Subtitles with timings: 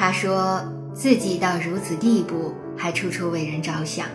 [0.00, 4.06] 他说自己到如此地步，还处处为人着想。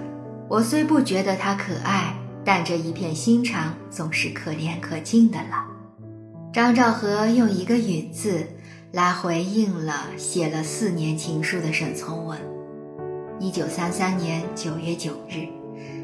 [0.49, 2.11] 我虽不觉得他可爱，
[2.43, 5.63] 但这一片心肠总是可怜可敬的了。
[6.51, 8.47] 张兆和用一个“允”字
[8.93, 12.35] 来回应了写了四年情书的沈从文。
[13.39, 15.45] 一九三三年九月九日，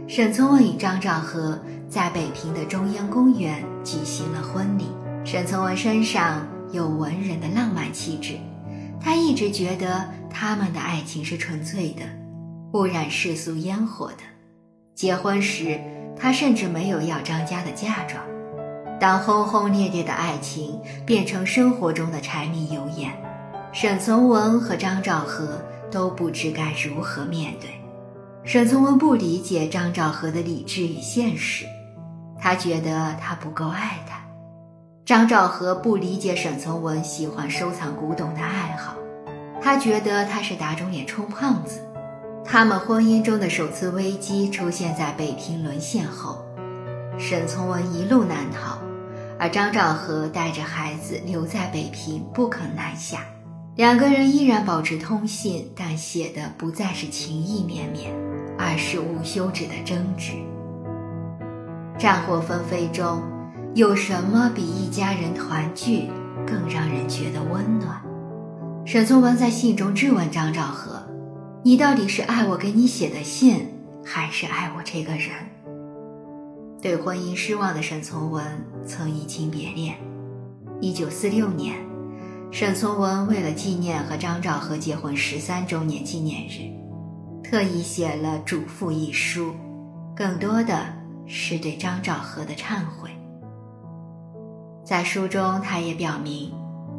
[0.07, 1.57] 沈从文与张兆和
[1.89, 4.86] 在北平的中央公园举行了婚礼。
[5.25, 8.36] 沈从文身上有文人的浪漫气质，
[9.04, 12.04] 他一直觉得他们的爱情是纯粹的，
[12.71, 14.23] 不染世俗烟火的。
[14.93, 15.79] 结婚时，
[16.15, 18.23] 他甚至没有要张家的嫁妆。
[19.00, 23.11] 当轰轰烈烈的爱情变成生活中的柴米油盐，
[23.73, 25.59] 沈从文和张兆和
[25.89, 27.70] 都不知该如何面对。
[28.43, 31.65] 沈从文不理解张兆和的理智与现实，
[32.39, 34.22] 他觉得他不够爱他。
[35.11, 38.95] 张兆和不理解沈从文喜欢收藏古董的爱好，
[39.62, 41.81] 他觉得他是打肿脸充胖子。
[42.45, 46.45] 他们婚姻中的首次危机出现在北平沦陷后，
[47.17, 48.78] 沈从文一路难逃，
[49.38, 53.20] 而张兆和带着孩子留在北平不肯南下。
[53.76, 58.14] 两个人依然保持通信，但写的不再是情意绵绵，
[58.58, 60.32] 而是无休止的争执。
[61.98, 63.22] 战火纷飞中，
[63.73, 66.09] 有什么比一家人团聚
[66.45, 68.02] 更让人觉得温暖？
[68.86, 71.02] 沈从文在信中质问张兆和。
[71.64, 73.66] 你到底是爱我给你写的信，
[74.03, 75.30] 还是爱我这个人？
[76.81, 78.44] 对婚姻失望的沈从文
[78.86, 79.95] 曾移情别恋。
[80.81, 81.77] 一九四六年，
[82.52, 86.67] 沈从文为了纪念和张兆和结婚十三周年纪念日，
[87.42, 89.53] 特意写了《嘱咐》一书，
[90.14, 90.88] 更多的
[91.25, 93.09] 是对张兆和的忏悔。
[94.92, 96.52] 在书中，他也表明，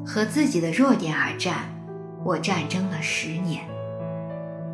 [0.02, 1.56] 和自己的弱点而战，
[2.24, 3.64] 我战争了十年。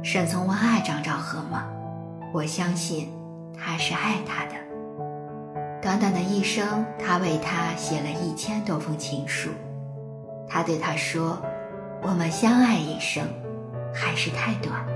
[0.04, 1.64] 沈从文爱张兆和吗？
[2.32, 3.12] 我相信
[3.58, 4.52] 他是爱他的。
[5.82, 9.50] 短短的一生，他为他写了一千多封情书。
[10.48, 11.42] 他对他说
[12.02, 13.26] ：“我们相爱一生，
[13.92, 14.86] 还是太短。”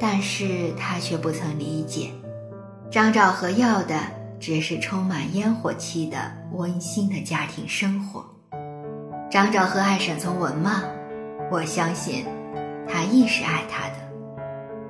[0.00, 2.08] 但是他却不曾理解，
[2.90, 3.96] 张兆和要的
[4.40, 8.24] 只是充满烟火气的温馨的家庭生活。
[9.30, 10.82] 张兆和爱沈从文吗？
[11.52, 12.24] 我相信，
[12.88, 13.94] 他亦是爱他的。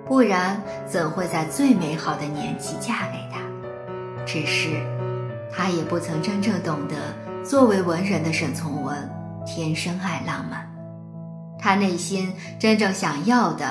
[0.06, 3.40] 不然怎会在最美好的年纪嫁给他？
[4.24, 4.70] 只是，
[5.52, 6.96] 他也不曾真正懂得，
[7.44, 8.96] 作为文人的沈从文
[9.44, 10.68] 天生爱浪漫。
[11.58, 13.66] 他内心真正想要的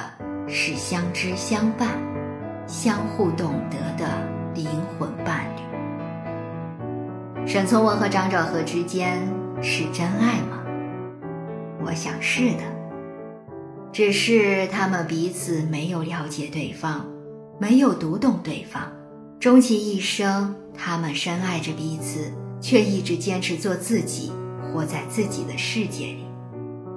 [0.47, 1.87] 是相知相伴、
[2.67, 4.07] 相互懂得的
[4.53, 5.58] 灵魂伴侣。
[7.51, 9.27] 沈从文和张兆和之间
[9.59, 10.59] 是真爱吗？
[11.83, 12.59] 我想是的。
[13.91, 17.07] 只是他们彼此没有了解对方，
[17.57, 18.83] 没有读懂对方，
[19.39, 24.31] 终其一生，他们深爱着彼此，却一直坚持做自己，
[24.71, 26.25] 活在自己的世界里。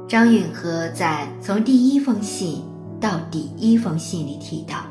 [0.07, 2.63] 张允和在《从第一封信
[3.01, 4.85] 到第一封信》里提到，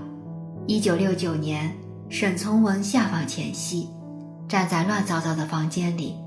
[0.65, 1.71] 一九六九年，
[2.09, 3.87] 沈从文下放前夕，
[4.51, 6.17] 站在乱糟糟的房间里，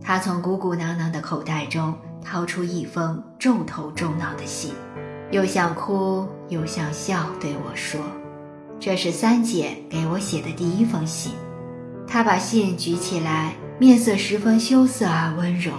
[0.00, 4.72] 他从鼓鼓囊囊的口袋中掏出一封重头重脑的信。
[5.30, 8.00] 又想哭又想笑，对我说
[8.80, 11.32] ：“这是三姐给我写的第一封信。”
[12.08, 15.70] 他把信举起来，面色十分羞涩而温柔，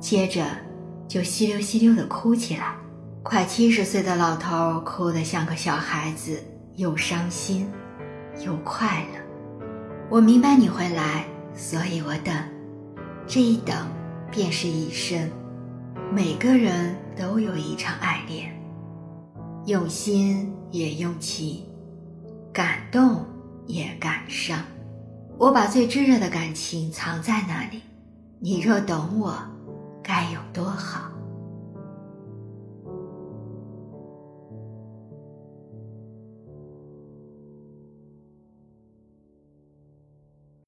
[0.00, 0.44] 接着
[1.06, 2.74] 就稀溜稀溜地哭起来。
[3.22, 6.42] 快七十岁的老头哭得像个小孩子，
[6.74, 7.70] 又伤心
[8.44, 9.21] 又快乐。
[10.12, 11.24] 我明白你会来，
[11.54, 12.36] 所以我等。
[13.26, 13.74] 这一等，
[14.30, 15.26] 便是一生。
[16.12, 18.54] 每个人都有一场爱恋。
[19.64, 21.64] 用心也用情，
[22.52, 23.24] 感动
[23.66, 24.62] 也感伤。
[25.38, 27.80] 我把最炙热的感情藏在那里，
[28.38, 29.34] 你若懂我，
[30.02, 31.10] 该有多好。